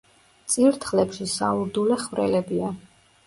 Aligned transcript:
წირთხლებში 0.53 1.27
საურდულე 1.35 1.99
ხვრელებია. 2.05 2.73